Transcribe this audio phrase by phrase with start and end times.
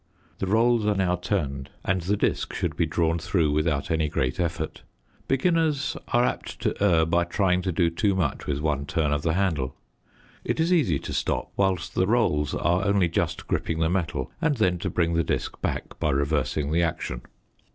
[0.39, 4.39] The rolls are now turned and the disc should be drawn through without any great
[4.39, 4.81] effort.
[5.27, 9.21] Beginners are apt to err by trying to do too much with one turn of
[9.21, 9.75] the handle.
[10.43, 14.57] It is easy to stop whilst the rolls are only just gripping the metal and
[14.57, 17.21] then to bring the disc back by reversing the action.